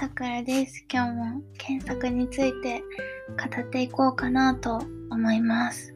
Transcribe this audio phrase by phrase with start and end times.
[0.00, 0.82] さくらです。
[0.90, 2.82] 今日も検索について
[3.28, 4.78] 語っていこうかなと
[5.10, 5.94] 思います。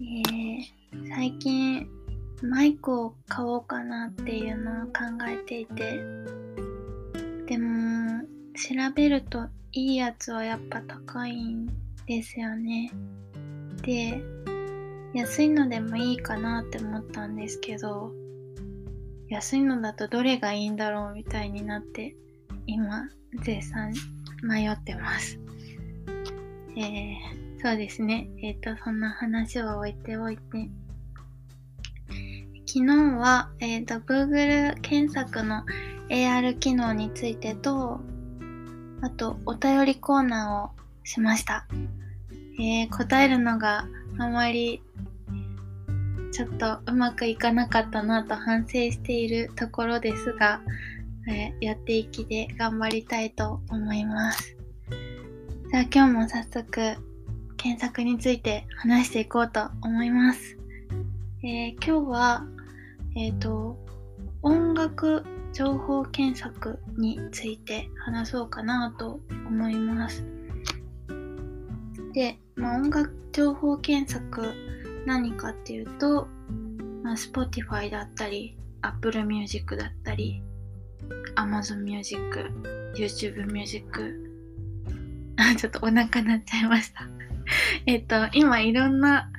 [0.00, 1.88] えー、最近
[2.40, 4.92] マイクを買おうかなっていうのを考
[5.28, 5.98] えていて、
[7.46, 8.22] でも
[8.54, 11.66] 調べるといいやつはやっぱ高いん
[12.06, 12.92] ですよね。
[13.82, 14.22] で、
[15.14, 18.12] 安いのでもいいかなって思ったんですけど、
[19.28, 22.14] 安いのだとどれがいいんだろうみたいになって
[22.68, 23.08] 今
[23.42, 23.94] 絶賛
[24.42, 25.40] 迷ってます。
[26.76, 27.16] えー、
[27.62, 28.28] そうですね。
[28.42, 30.68] えっ、ー、と、そんな話は置いておいて。
[32.66, 35.64] 昨日は、えっ、ー、と、Google 検索の
[36.10, 38.00] AR 機能についてと、
[39.00, 41.66] あと、お便りコーナーをしました。
[42.60, 43.86] えー、答えるのが
[44.18, 44.82] あまり
[46.32, 50.60] ちょっとうまくいかなかったなと反省しているところですが、
[51.30, 54.56] えやっていきで頑張りたいと思います。
[55.70, 56.96] じゃあ今日も早速
[57.56, 60.56] 検索について話していこうと思います。
[61.42, 62.46] えー、今日は、
[63.16, 63.76] えっ、ー、と、
[64.42, 70.24] 音楽情報検索について話そうかなと思います。
[72.12, 74.54] で、まあ、音楽情報検索
[75.06, 76.28] 何かっていうと、
[77.02, 80.42] まあ、Spotify だったり、Apple Music だったり、
[81.36, 82.20] Amazon Music、
[82.96, 83.84] YouTube Music、
[85.56, 87.08] ちょっとお腹鳴っちゃいました。
[87.86, 89.30] えっと、今いろんな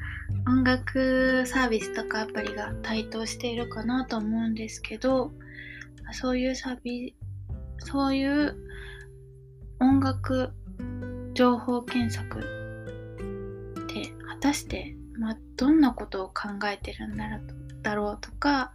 [0.48, 5.32] 音楽サービスとかアプリが台頭しているかなと思うんですけど、
[6.12, 7.16] そういうサービ
[7.80, 8.56] ス、そういう
[9.80, 10.52] 音楽
[11.34, 17.18] 情報検索って果たして、まあ、どんなことを考えてるん
[17.82, 18.74] だろうとか、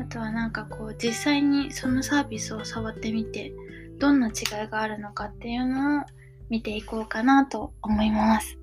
[0.00, 3.52] あとはなんかこう実際にそのサービスを触ってみて
[3.98, 4.30] どんな違
[4.66, 6.04] いがあるのかっていうのを
[6.48, 8.58] 見ていこうかなと思います。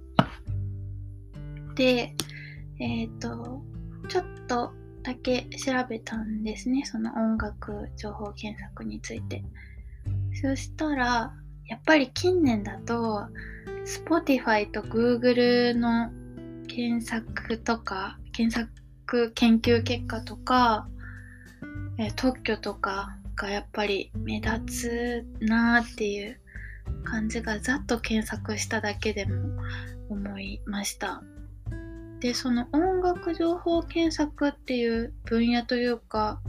[1.76, 2.16] で、
[2.80, 3.62] えっ、ー、と、
[4.08, 4.74] ちょっと
[5.04, 6.84] だけ調べたんですね。
[6.86, 9.44] その音楽情報検索について。
[10.42, 11.34] そしたら、
[11.68, 13.28] やっぱり近年だと、
[13.86, 16.10] Spotify と Google の
[16.68, 18.68] 検索とか、検
[19.06, 20.88] 索研究結果とか、
[21.98, 26.40] え特許とかがやっぱり目立つなーっていう
[27.04, 29.34] 感じがざっと検索しただけでも
[30.10, 31.24] 思いました。
[32.20, 36.42] でその音楽情報検索っていう分野というか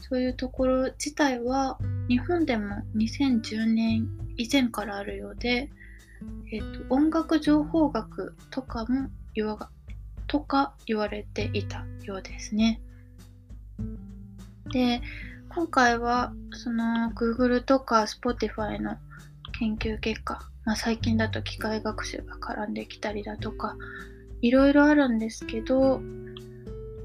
[0.00, 1.78] そういうところ自体は
[2.08, 5.70] 日本でも2010年以前からあるようで、
[6.52, 9.70] えーと、音楽情報学とかも言わ
[10.26, 12.80] とか言われていたようですね。
[14.68, 15.00] で、
[15.48, 18.96] 今回はその Google とか Spotify の
[19.58, 23.76] 研究結果、まあ、最近だと機械学習が絡んできたりだとか、
[24.40, 26.00] いろいろあるんですけど、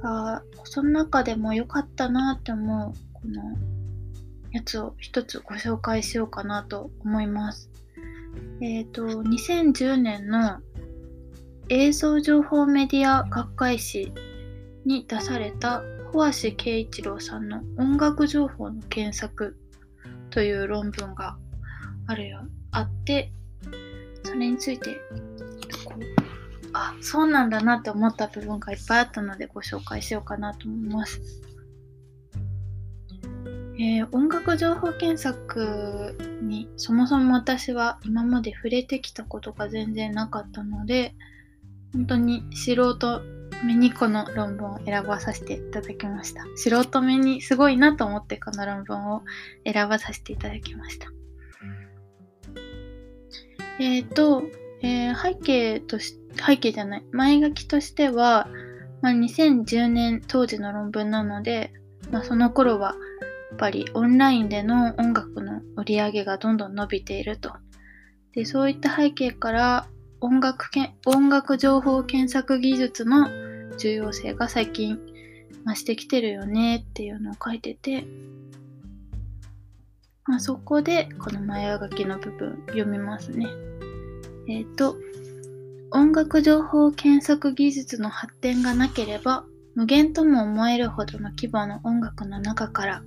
[0.03, 3.41] あその中でも良かったなって思うこの
[4.51, 7.69] やつを一つご紹介しようかなと思います。
[8.61, 10.59] えっ、ー、と、2010年の
[11.69, 14.11] 映像情報メディア学会誌
[14.85, 15.81] に出された
[16.13, 19.57] 小橋慶一郎さんの音楽情報の検索
[20.29, 21.37] という論文が
[22.05, 23.31] あるよ、あって、
[24.23, 25.01] それについて、
[26.71, 31.19] あ、そうなんだなって思った部分がいっぱいあったのでご紹介しようかなと思います。
[33.79, 41.15] えー、音楽情報検索にそもそも私は今まで触れてきたことが全然なかったので
[41.91, 43.21] 本当に素人
[43.63, 46.43] 目にこの論文を選ばさせていただきました。
[46.55, 49.23] 素人目にすごいなと思ってこの論文を
[49.65, 51.07] 選ばさせていただきました。
[53.79, 54.43] えっ、ー、と、
[54.81, 58.47] えー、背景とし、背景じゃない、前書きとしては、
[59.01, 61.73] まあ、2010年当時の論文なので、
[62.11, 62.95] まあ、その頃は
[63.51, 67.53] やっぱりオンラインでの音楽の売り上げがどんどん伸びていると。
[68.33, 69.87] で、そういった背景から
[70.21, 73.27] 音楽け音楽情報検索技術の
[73.77, 74.99] 重要性が最近
[75.65, 78.05] 増してきてるよねっていうのを書いてて、
[80.25, 83.47] まあ、そこでこの前書きの部分読みますね。
[84.47, 84.97] えっ、ー、と、
[85.91, 89.45] 音楽情報検索技術の発展がなければ
[89.75, 93.03] 無限とも思えるほどの規模の音楽の中から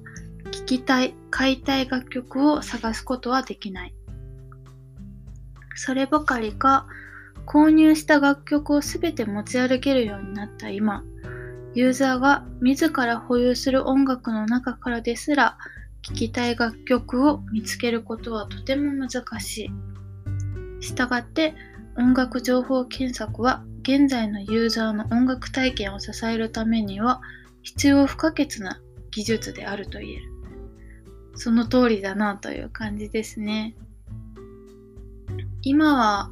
[0.53, 3.95] 聴きたい、買いたい楽曲を探すことはできない。
[5.75, 6.87] そればかりか
[7.47, 11.05] 購入した楽曲を全て持ち歩けるようになった今、
[11.75, 15.57] ユーザーが自ら保有する音楽の中からですら、
[16.03, 19.71] 聴きたい楽曲を見つけることはとても難し
[20.81, 20.83] い。
[20.83, 21.55] したがって
[21.97, 27.21] 音楽情報検索は現在のユーザーの音楽体験を支えるためには
[27.63, 30.31] 必要不可欠な技術であると言える。
[31.35, 33.75] その通りだなという感じですね。
[35.63, 36.31] 今は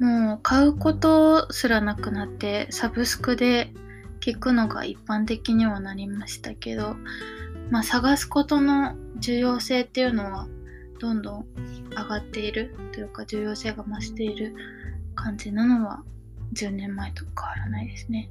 [0.00, 3.72] もう買うことすらなくなってサブスクで
[4.20, 6.96] 聞くのが一般的にはなりましたけど、
[7.70, 10.46] まあ、探すことの重要性っていうのは
[11.00, 11.46] どんどん
[11.90, 14.54] 上がっているというか重要性が増している
[15.14, 16.02] 感じなのは
[16.54, 18.30] 10年前と変わらないですね。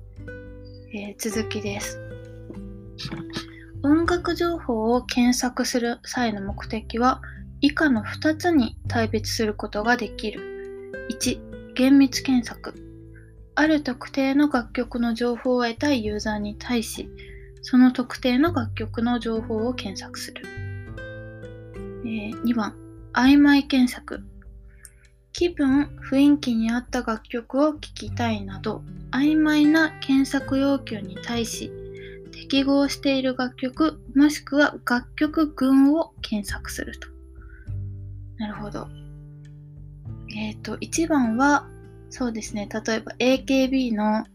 [0.94, 2.00] えー、続きです。
[3.84, 7.22] 音楽情報を検索する際の目的は
[7.62, 10.56] 以下の2つに大別することができる。
[11.12, 12.74] 1、厳密検索。
[13.54, 17.10] ある特定の楽曲の情報を得たいユーザーに対し、
[17.62, 20.42] その特定の楽曲の情報を検索する。
[22.06, 22.76] えー、2番、
[23.14, 24.24] 曖昧検索。
[25.34, 28.82] 気分、雰囲気に合った楽曲を聴きたいなど、
[29.12, 31.72] 曖昧な検索要求に対し、
[32.32, 37.10] 適合している楽曲、もしくは楽曲群を検索すると。
[38.38, 38.88] なるほど。
[40.36, 41.68] えっ、ー、と、1番は、
[42.10, 44.26] そうですね、例えば AKB の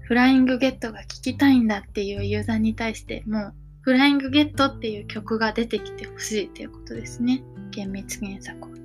[0.00, 7.42] フライングゲットが聴きたいんだっていうユーザーに対してもう、フライングゲットっていう曲が出てきてほしいということですね。
[7.70, 8.76] 厳密検索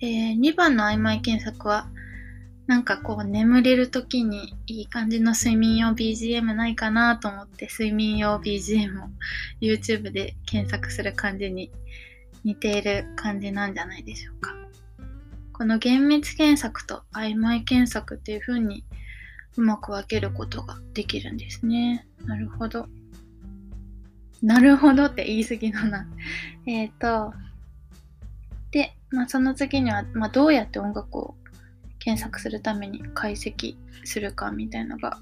[0.00, 1.88] えー、2番の曖昧検索は、
[2.66, 9.08] なんかこう眠れる時にいい感じの睡眠用 BGM ないかなと思って睡眠用 BGM を
[9.60, 11.70] YouTube で検索する感じに
[12.44, 14.54] 似ている感じなんじゃないでしょうか。
[15.52, 18.84] この厳密検索と曖昧検索っていう風に
[19.56, 22.06] うまく分けることができるんですね。
[22.24, 22.88] なるほど。
[24.42, 26.08] なるほどって言い過ぎだな。
[26.66, 27.32] えっ、と、
[28.70, 31.36] で、まあ、その次には、まあ、どうやって音楽を
[31.98, 35.20] 検索するために解析するかみたいのが、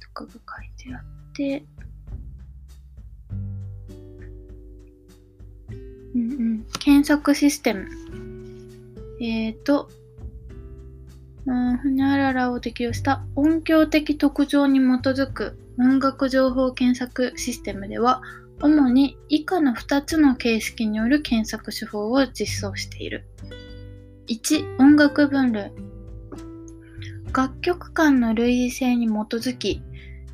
[0.00, 1.64] とかが書いてあって、
[6.14, 7.86] うんうん、検索システム。
[9.20, 9.88] えっ、ー、と、
[11.82, 18.22] ふにゃららを適用した音響的特徴に基づく音楽情報検索システムでは、
[18.60, 23.24] 主に以下の2つの形式による検索手法を実装している。
[24.26, 25.70] 1、音楽分類。
[27.34, 29.82] 楽曲間の類似性に基づき、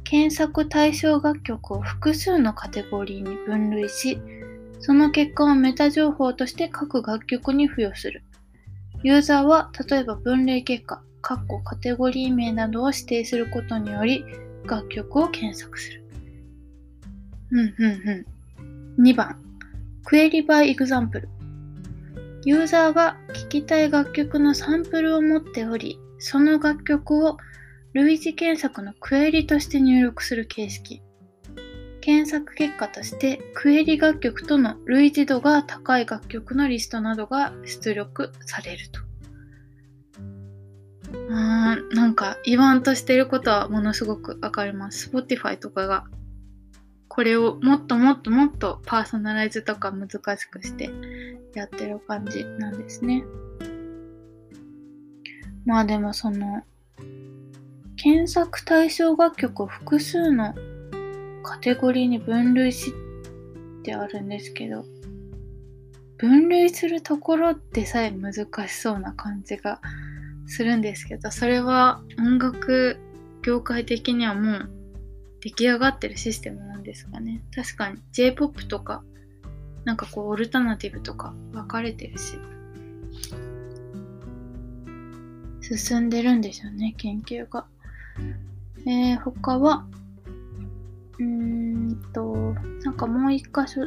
[0.04, 4.18] 検索対象楽曲を複数のカテゴリーに分類し、
[4.86, 8.22] その結果をメタ情報として各楽曲に付与する。
[9.02, 11.38] ユーザーは例えば分類結果、カ
[11.81, 14.26] テゴリー名などを指定することにより
[14.66, 16.04] 楽曲を検索する。
[17.52, 18.26] うんうん
[18.98, 19.02] うん。
[19.02, 19.38] 2番、
[20.04, 21.31] クエリバイエグザンプル。
[22.44, 27.38] ユーザーが聴きたい楽曲のサンプルを持っており、その楽曲を
[27.94, 31.02] 類似検索のクエリとして入力する形式。
[32.04, 39.00] 検索結果としてクエリ楽曲との類似度が高い楽曲のリストなどが出力されると。
[41.30, 45.08] あーなんか言わんとしてることはものすごくわかります。
[45.08, 46.05] Spotify とかが
[47.08, 50.90] これをもっともっともっとパーソナライズとか難しくして
[51.55, 53.24] やってる感じなんですね。
[55.64, 56.64] まあでもその
[57.96, 60.55] 検索対象楽曲複数の
[61.44, 64.84] カテゴリーに分類しってあるんですけど
[66.19, 69.81] 分類するところってさえ難しそうな感じが
[70.46, 72.98] するんですけどそれは音楽
[73.43, 74.70] 業界的にはもう
[75.44, 77.43] 出来上がってるシステムなんですかね。
[77.55, 79.05] 確かに J-POP とか、
[79.84, 82.39] なんかこうオルタナティブとか分かれてるし、
[85.60, 87.67] 進んでるんでしょうね、研究が。
[88.86, 89.86] えー、他は、
[91.18, 92.54] うーんと、
[92.84, 93.82] なんかもう一箇所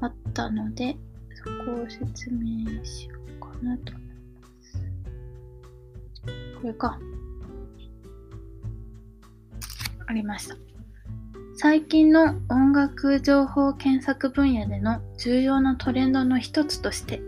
[0.00, 0.96] あったので、
[1.34, 4.04] そこを説明しようかなと思い
[4.40, 4.78] ます。
[6.60, 6.98] これか。
[10.06, 10.56] ありました。
[11.56, 17.22] 最近の音楽情報検索分野での重要なトレンドの一つとして、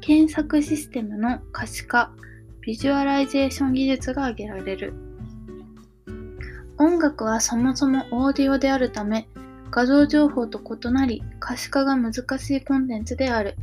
[0.00, 2.12] 検索システムの可視化、
[2.62, 5.07] ビジュアライゼーション技術が挙げられる。
[6.78, 9.28] 音楽はそもそもオーディオであるため、
[9.70, 13.56] 画像情報と異なり可視化が難しいコンテンツである。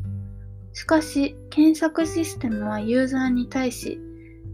[0.74, 4.00] しかし、検索システムはユーザーに対し、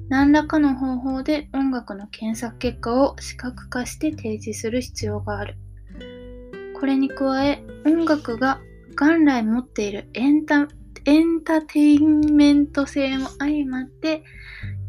[0.09, 5.55] 何らかの方法で音楽の検索結果を視覚化して提示する必要がある。
[6.79, 8.59] これに加え音楽が
[8.95, 10.67] 元来持っているエンタ
[11.05, 14.23] エンターテインメント性も相まって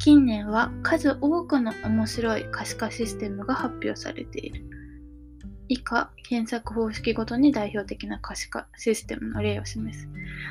[0.03, 4.65] 近年は数多くの面白い可視化システムが発表されている。
[5.69, 10.09] 以下、検索方式ごとに代表的な可視化システムの例を示す。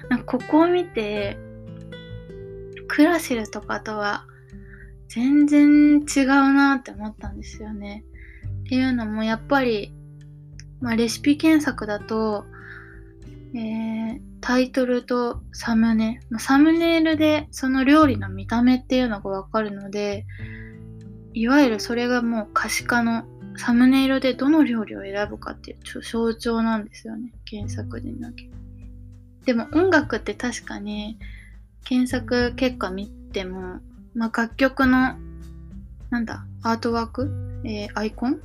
[0.10, 1.38] なんかここを見て、
[2.88, 4.26] クラシルとかとは
[5.10, 8.06] 全然違うなって思ったんですよね。
[8.62, 9.94] っていうのもやっぱり、
[10.80, 12.46] まあ、レシピ検索だと、
[13.54, 20.26] えー、タイトルとサムネ、サムネイルでその料理の見た目っていうのがわかるので、
[21.34, 23.26] いわゆるそれがもう可視化の
[23.58, 27.34] サムネイルでどの料理を選ぶかっていう象徴なんですよね。
[27.46, 28.50] 検索時だけ。
[29.46, 31.20] でも音楽って確かに
[31.84, 33.80] 検索結果見ても、
[34.14, 35.16] まあ、楽曲の
[36.10, 37.30] なんだ、アートワーク？
[37.66, 38.42] えー、アイコン？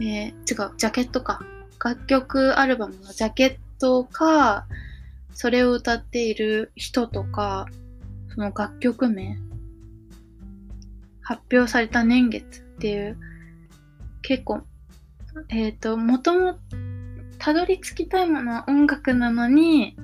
[0.00, 1.40] えー、違う、ジャケットか。
[1.82, 4.66] 楽曲アルバムのジャケットトか、
[5.32, 7.66] それを歌っている人とか、
[8.34, 9.38] その楽曲名、
[11.22, 13.18] 発表された年月っていう、
[14.22, 14.60] 結構、
[15.48, 16.58] えっ、ー、と、もとも、
[17.38, 19.96] たどり着きたいものは音楽なのに、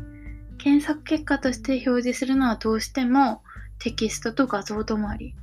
[0.56, 3.42] 検索結果として表示するのはどうしても
[3.78, 5.34] テキストと画像止まり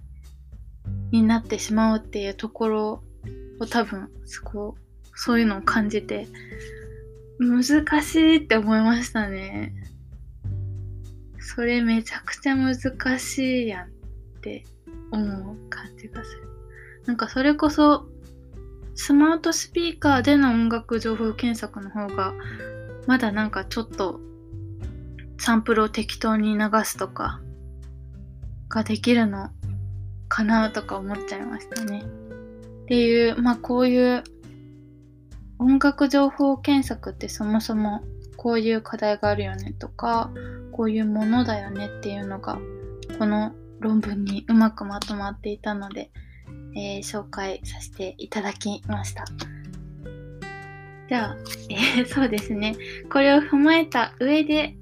[1.12, 3.04] になってしまうっていうところ
[3.60, 4.76] を多分、そこ、
[5.16, 6.28] そういうのを感じて、
[7.40, 9.74] 難しいって思いましたね。
[11.40, 12.76] それめちゃくちゃ難
[13.20, 13.90] しいやんっ
[14.42, 14.64] て
[15.12, 16.50] 思う感じがする。
[17.06, 18.08] なんかそれこそ
[18.96, 22.34] スマートスピーカーでの音楽情報検索の方が
[23.08, 24.20] まだなんかちょっと
[25.38, 27.42] サンプルを適当に流すとか
[28.70, 29.50] ができるの
[30.30, 32.04] かなとか思っちゃいましたね。
[32.04, 34.24] っていう、まあこういう
[35.64, 38.04] 音楽情報検索ってそもそも
[38.36, 40.30] こういう課題があるよねとか
[40.74, 42.60] こういうものだよねっていうのが
[43.18, 46.12] この論文にうまくまとまっていたので、
[46.76, 49.24] えー、紹介させていただきました。
[51.08, 51.38] じゃあ、
[51.70, 52.76] えー、 そうですね。
[53.10, 54.76] これを踏まえた上で、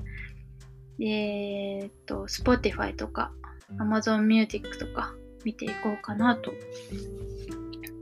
[1.00, 3.31] えー、っと、Spotify とか
[3.77, 6.51] Amazon Music とか見ていこうかなと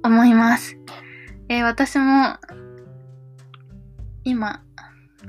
[0.04, 0.78] 思います。
[1.50, 2.38] えー、私も
[4.24, 4.64] 今、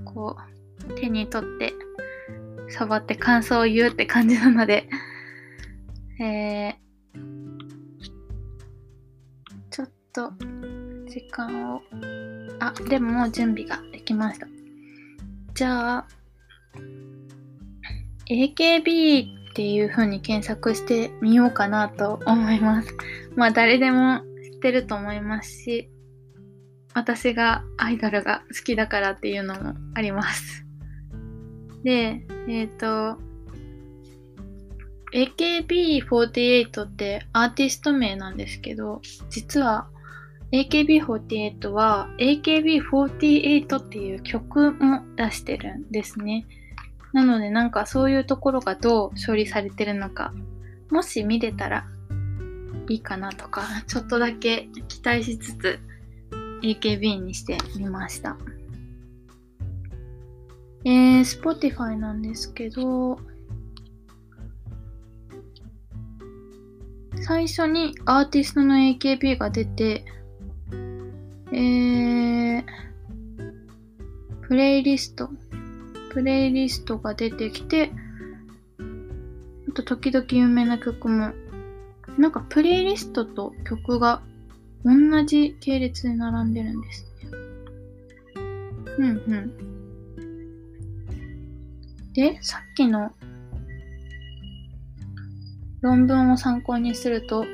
[0.05, 0.37] こ
[0.89, 1.73] う、手に取って、
[2.69, 4.89] 触って感想を言うって感じなので、
[6.21, 7.21] えー、
[9.71, 10.33] ちょっと、
[11.07, 11.83] 時間を、
[12.61, 14.47] あ、でももう準備ができました。
[15.55, 16.07] じゃあ、
[18.31, 22.97] AKB っていう風に検索してみようかなと思います。
[23.35, 24.21] まあ誰でも
[24.53, 25.91] 知ってると思いますし、
[26.95, 30.65] 私がアイドルが好きだからっていうのもあります。
[31.85, 33.21] で、えっ、ー、と、
[35.13, 39.89] AKB48 ってアーティスト名なんですけど、実は
[40.53, 46.47] AKB48 は AKB48 っていう曲も出してるんですね。
[47.13, 50.33] なのでなんかそういうところがどう処理されてるのか、
[50.91, 51.87] もし見れたら
[52.89, 55.81] いいかなとか、ちょっとだけ期待しつつ
[56.63, 58.37] AKB にしてみました。
[60.85, 63.19] えー、Spotify なんですけど、
[67.23, 70.05] 最初にアーティストの AKB が出て、
[71.53, 72.65] えー、
[74.49, 75.29] プレイリスト、
[76.13, 77.93] プレイリストが出てきて、
[79.69, 81.33] あと時々有名な曲も、
[82.19, 84.23] なんかプレイリストと曲が
[84.85, 87.11] 同じ系列で並んでるんですね。
[88.99, 89.71] うんうん。
[92.13, 93.13] で、さっきの
[95.81, 97.45] 論文を参考にすると、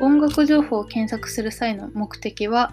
[0.00, 2.72] 音楽情報を検索する際の目的は、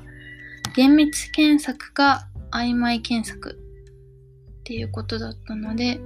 [0.75, 3.59] 厳密検索か曖昧検索
[4.61, 5.99] っていうことだったので、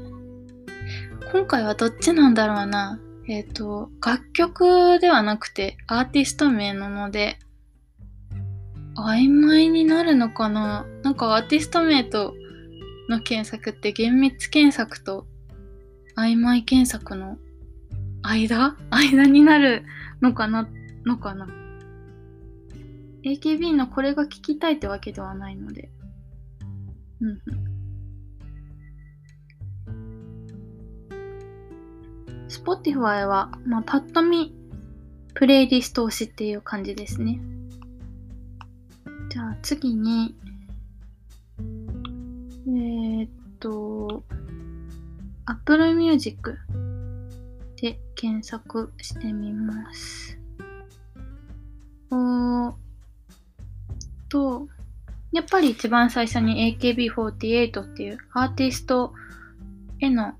[1.32, 3.00] 今回はどっちなんだろうな。
[3.28, 7.38] えっ、ー、と、楽曲ではなくてアーティスト名なので、
[9.06, 10.86] 曖昧になるのかな？
[11.04, 12.34] なんかアーティスト名と
[13.10, 15.28] の検索って厳密検索と
[16.18, 17.38] 曖昧検索の
[18.22, 18.76] 間？
[18.90, 19.84] 間になる
[20.22, 20.68] のかな？
[21.06, 21.48] のかな
[23.24, 25.90] ?AKB のこれが聞きたいってわけではないので。
[27.22, 27.42] うん。
[32.50, 34.54] Spotify は、まあ、パッと見、
[35.36, 37.40] プレイリスト推しっていう感じですね。
[39.30, 40.36] じゃあ次に、
[42.68, 44.24] えっと、
[45.46, 46.58] Apple Music
[47.80, 50.36] で検索してみます。
[52.10, 52.74] お
[54.30, 54.68] と、
[55.32, 59.14] やっぱり一番最初に AKB48 っていうアーティスト
[60.00, 60.34] への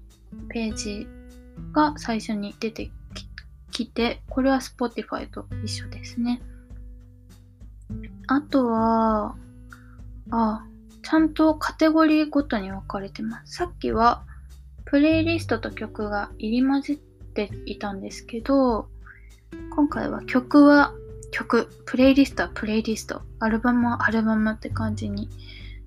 [0.50, 1.08] ページ
[1.74, 2.90] が最初に出て
[3.70, 6.42] きて、これは Spotify と一緒ですね。
[8.28, 9.36] あとは、
[10.32, 10.66] あ、
[11.02, 13.56] ちゃんとカテゴリーごとに分かれてます。
[13.56, 14.24] さっきは
[14.86, 18.90] プレイリストと曲が入り混じっていたんですけど、
[19.72, 20.94] 今回は曲は
[21.32, 25.30] 曲、プレイリストはプレイリスト、アルバムはアルバムって感じに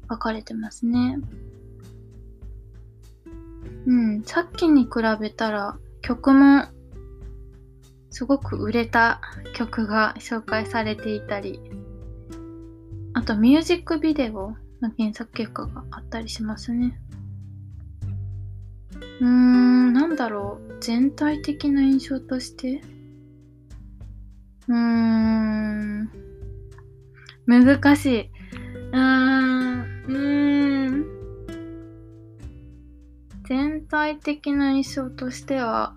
[0.09, 1.19] 分かれてますね。
[3.87, 4.91] うん、さっきに比
[5.21, 6.67] べたら曲も
[8.11, 9.21] すごく売れた
[9.55, 11.61] 曲が紹介されていたり、
[13.15, 16.99] あとミュージックビデオの検索結果があったりしますね。
[19.21, 20.77] うーん、なんだろう。
[20.81, 22.83] 全体的な印象として
[24.69, 26.11] うーん。
[27.47, 28.21] 難しい。
[28.21, 29.81] うーん。
[29.81, 31.07] うーん。
[33.45, 35.95] 全体的な印象としては、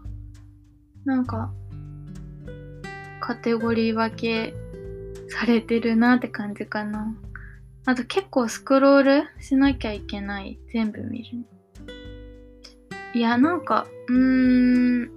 [1.06, 1.54] なんか、
[3.22, 4.54] カテゴリー分け
[5.30, 7.16] されてるなって感じかな。
[7.86, 10.60] あと結構スクロールしなきゃいけない。
[10.72, 11.46] 全部見る。
[13.14, 15.10] いや、なんか、うーん。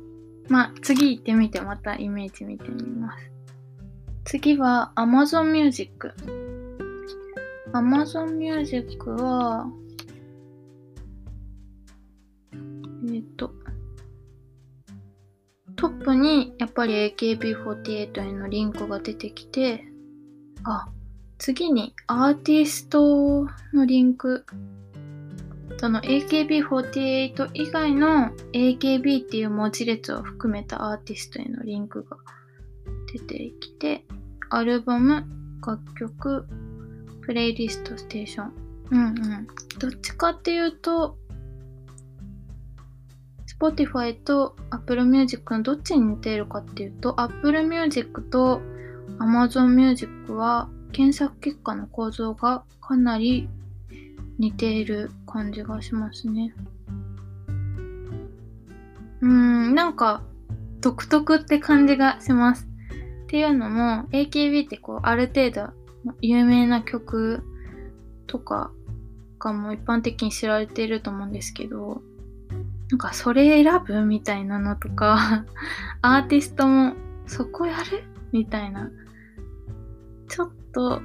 [0.48, 3.30] まあ、次行ってみてまたイメージ見てみます。
[4.24, 6.14] 次は Amazon Music。
[7.72, 9.66] Amazon Music は、
[13.12, 13.52] えっ、と、
[15.76, 19.84] トップにやっぱり AKB48 へのリンクが出てきて、
[20.64, 20.88] あ、
[21.38, 24.44] 次にアーティストのリンク。
[25.76, 32.16] その AKB48 以外の AKB っていう文字列を含めたアーティストへのリンクが
[33.12, 34.04] 出てきて、
[34.50, 35.24] アルバム、
[35.64, 36.46] 楽曲、
[37.22, 38.52] プレイリスト、ステーション。
[38.90, 39.14] うんうん。
[39.78, 41.16] どっちかっていうと、
[43.60, 48.60] Spotify と Apple Music のどっちに似ているかっていうと、Apple Music と
[49.18, 53.48] Amazon Music は検索結果の構造がかなり
[54.38, 56.54] 似ている感じがしますね。
[59.20, 60.22] うーん、なんか
[60.80, 62.68] 独特って感じがします。
[63.24, 65.68] っていうのも AKB ってこうある程度
[66.22, 67.42] 有名な曲
[68.26, 68.70] とか
[69.38, 72.00] がもう一般的に知られていると思うんですけど
[72.90, 75.44] なんかそれ選ぶみたいなのとか
[76.00, 76.94] アーティストも
[77.26, 78.90] そこやるみたいな
[80.28, 81.00] ちょっと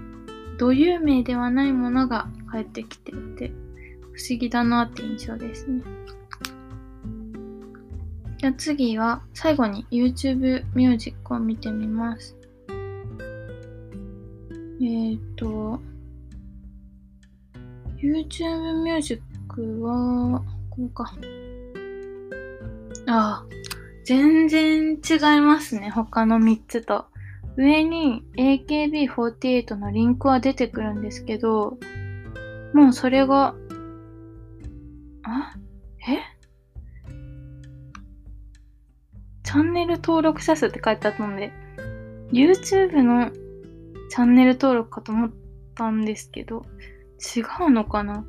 [0.57, 3.51] ど有名ではないものが返ってきていて
[4.13, 5.81] 不思議だなって印象ですね。
[8.38, 12.36] じゃあ次は最後に YouTube ミュージックを見てみます。
[14.81, 15.79] えっ、と、
[17.97, 21.13] YouTube ミュージックは、これか。
[23.07, 23.45] ああ、
[24.03, 25.89] 全然違いますね。
[25.89, 27.05] 他の3つと。
[27.55, 31.77] 上に AKB48 のリンクは出てくるんですけど、
[32.73, 33.55] もうそれが、
[35.23, 35.53] あ？
[36.07, 36.19] え？
[39.43, 41.51] チャンネル登録者数って書いてあったので、
[42.31, 43.29] YouTube の
[44.09, 45.31] チャンネル登録かと思っ
[45.75, 46.65] たんですけど、
[47.35, 48.25] 違うのかな？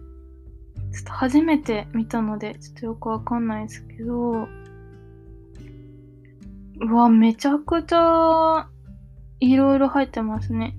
[0.92, 4.46] ちょっと初めて見たので、ちょっとよくわかんないですけど、
[6.80, 8.68] うわ、めちゃくちゃ
[9.40, 10.76] いろいろ入ってますね。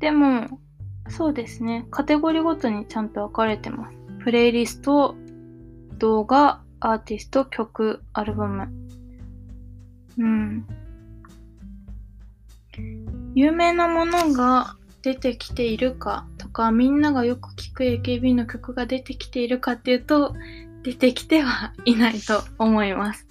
[0.00, 0.60] でも、
[1.08, 1.86] そうですね。
[1.90, 3.96] カテゴリーごとにちゃんと分かれてます。
[4.22, 5.14] プレイリスト、
[5.98, 8.68] 動画、アーティスト、曲、アルバム。
[10.18, 10.66] うん。
[13.34, 20.34] 有名なものが出てきているかとか、みんながよく聴く AKB の曲が出てきているかっていうと、
[20.82, 23.26] 出てきてはいないと思います。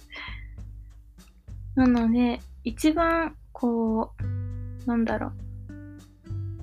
[1.74, 4.12] なので、一番こ
[4.84, 5.32] う、なんだろう。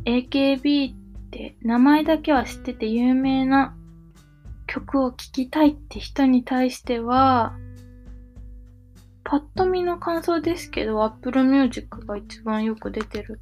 [0.06, 0.96] AKB っ
[1.30, 3.76] て名前だけは知ってて有名な
[4.66, 7.58] 曲を聴きたいって人に対しては、
[9.26, 13.42] パッと見の感想ですけど、Apple Music が一番よく出てる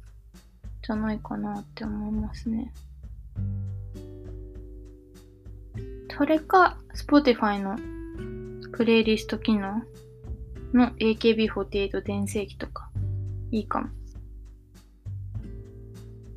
[0.82, 2.72] じゃないかなって思いますね。
[6.16, 7.78] それか、Spotify の
[8.72, 9.84] プレイリスト機能
[10.72, 12.90] の AKB48 全盛期とか、
[13.50, 13.88] いいかも。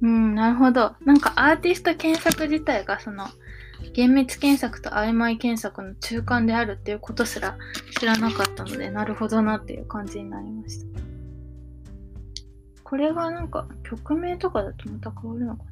[0.02, 0.96] うん、なるほど。
[1.06, 3.28] なんかアーティスト検索自体がその
[3.94, 7.58] 厳密検索と曖昧検索の中間であるっていうことすら
[8.00, 11.00] 知らなかったので、なるほどなっていう感じになりました。
[12.84, 15.68] これがなんか曲名とかだとまた変わるのかな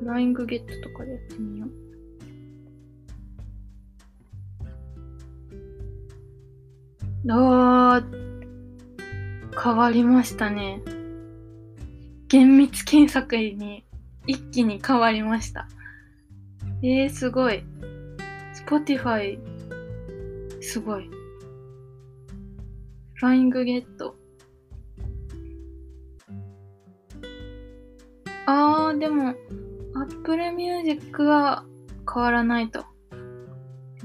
[0.00, 1.70] フライングゲットとかでやってみよう。
[7.28, 8.29] あー、
[9.56, 10.82] 変わりましたね。
[12.28, 13.84] 厳密検索に
[14.26, 15.68] 一気に変わりました。
[16.82, 17.64] えー、すごい。
[18.66, 19.38] Spotify、
[20.60, 21.10] すごい。
[23.14, 24.16] フライングゲット。
[28.46, 29.34] あー、でも、
[29.94, 31.64] Apple Music は
[32.12, 32.84] 変わらないと。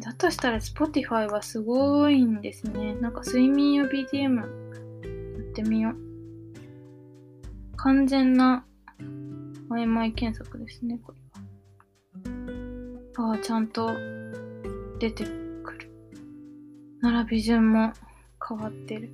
[0.02, 2.96] だとしたら Spotify はすごいんですね。
[2.96, 4.65] なんか睡眠用 BGM
[5.56, 5.96] ってみよう。
[7.78, 8.66] 完全な
[9.70, 11.20] 曖昧検索ですね、これ
[13.24, 13.32] は。
[13.32, 13.90] ああ、ちゃんと
[15.00, 15.30] 出てく
[15.80, 15.90] る。
[17.02, 17.94] 並び順も
[18.46, 19.14] 変わってる。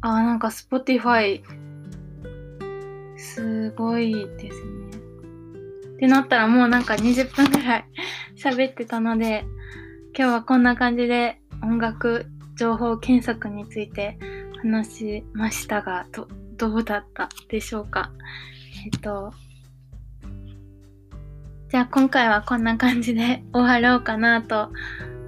[0.00, 1.42] ああ、なんか Spotify
[3.16, 4.72] すごいですね。
[5.94, 7.84] ってなったらもうなんか20分ぐらい
[8.36, 9.44] 喋ってたので、
[10.18, 14.18] 今日はこんな感じで音楽情報検索について
[14.62, 18.12] 話しましたが、どどうだったでしょうか？
[18.84, 19.32] えっと、
[21.68, 24.70] じゃあ今回はこんな感じで終わろうかなと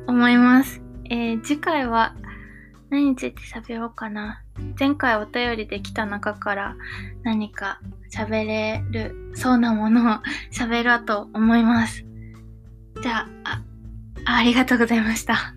[0.07, 0.81] 思います。
[1.11, 2.15] えー、次回は
[2.91, 4.41] 何について喋ろうかな？
[4.79, 6.77] 前回お便りできた中から
[7.25, 7.81] 何か
[8.13, 10.19] 喋れるそうなものを
[10.53, 12.05] 喋ろうと思います。
[13.03, 13.63] じゃ、あ
[14.27, 15.55] ありがとうございました。